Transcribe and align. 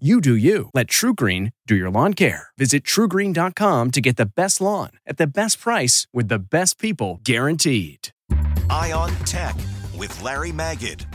You 0.00 0.20
do 0.20 0.34
you. 0.34 0.70
Let 0.74 0.88
TruGreen 0.88 1.52
do 1.68 1.76
your 1.76 1.88
lawn 1.88 2.14
care. 2.14 2.48
Visit 2.58 2.82
trugreen.com 2.82 3.92
to 3.92 4.00
get 4.00 4.16
the 4.16 4.26
best 4.26 4.60
lawn 4.60 4.90
at 5.06 5.18
the 5.18 5.26
best 5.28 5.60
price 5.60 6.08
with 6.12 6.26
the 6.26 6.40
best 6.40 6.80
people 6.80 7.20
guaranteed. 7.22 8.08
Eye 8.68 8.90
on 8.90 9.14
Tech 9.24 9.54
with 9.96 10.20
Larry 10.20 10.50
Magid. 10.50 11.06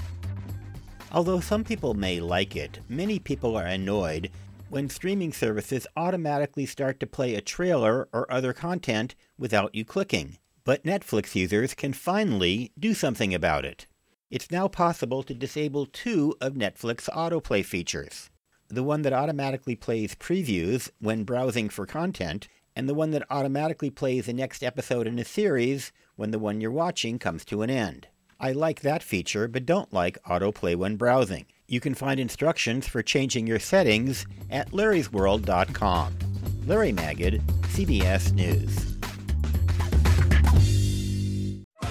Although 1.12 1.42
some 1.42 1.66
people 1.66 1.94
may 1.94 2.22
like 2.22 2.56
it, 2.56 2.80
many 2.88 3.20
people 3.20 3.58
are 3.58 3.66
annoyed 3.66 4.32
when 4.70 4.88
streaming 4.88 5.34
services 5.34 5.86
automatically 5.98 6.66
start 6.66 7.02
to 7.02 7.06
play 7.06 7.36
a 7.36 7.42
trailer 7.42 8.08
or 8.14 8.32
other 8.32 8.54
content 8.54 9.14
without 9.38 9.76
you 9.76 9.84
clicking. 9.84 10.38
But 10.64 10.86
Netflix 10.86 11.36
users 11.36 11.74
can 11.74 11.92
finally 11.92 12.72
do 12.80 12.94
something 12.94 13.34
about 13.34 13.66
it. 13.66 13.88
It's 14.32 14.52
now 14.52 14.70
possible 14.70 15.22
to 15.24 15.34
disable 15.34 15.86
two 15.86 16.34
of 16.40 16.54
Netflix 16.54 17.10
autoplay 17.10 17.66
features 17.66 18.30
the 18.70 18.84
one 18.84 19.02
that 19.02 19.14
automatically 19.14 19.76
plays 19.76 20.16
previews 20.16 20.90
when 21.00 21.24
browsing 21.24 21.70
for 21.70 21.86
content, 21.86 22.48
and 22.76 22.88
the 22.88 22.94
one 22.94 23.12
that 23.12 23.26
automatically 23.30 23.90
plays 23.90 24.28
the 24.28 24.34
next 24.34 24.64
episode 24.64 25.08
in 25.08 25.20
a 25.20 25.26
series 25.26 25.92
when 26.16 26.32
the 26.32 26.40
one 26.40 26.62
you're 26.62 26.72
watching 26.72 27.20
comes 27.20 27.44
to 27.46 27.62
an 27.62 27.70
end. 27.70 28.08
I 28.40 28.52
like 28.52 28.82
that 28.82 29.04
feature, 29.04 29.48
but 29.48 29.66
don't 29.66 29.92
like 29.92 30.24
autoplay 30.24 30.76
when 30.76 30.96
browsing. 30.96 31.46
You 31.68 31.80
can 31.80 31.94
find 31.94 32.20
instructions 32.20 32.88
for 32.88 33.04
changing 33.04 33.48
your 33.48 33.60
settings 33.60 34.26
at 34.50 34.72
larrysworld.com. 34.72 36.16
Larry 36.66 36.94
Magid, 36.94 37.42
CBS 37.74 38.32
News. 38.34 38.99